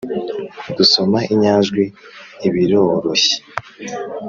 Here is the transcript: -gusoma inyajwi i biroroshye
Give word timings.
-gusoma 0.73 1.19
inyajwi 1.33 1.83
i 2.47 2.49
biroroshye 2.53 3.37